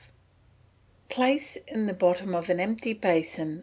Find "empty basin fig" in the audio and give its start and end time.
2.59-3.59